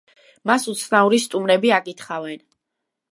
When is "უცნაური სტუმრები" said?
0.71-1.73